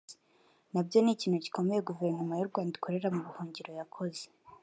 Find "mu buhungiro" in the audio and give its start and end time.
3.15-3.71